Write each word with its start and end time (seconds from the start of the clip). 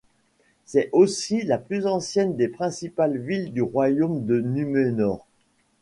C'est 0.65 0.89
aussi 0.93 1.43
la 1.43 1.59
plus 1.59 1.85
ancienne 1.85 2.35
des 2.35 2.47
principales 2.47 3.19
villes 3.19 3.53
du 3.53 3.61
royaume 3.61 4.25
de 4.25 4.41
Númenor. 4.41 5.27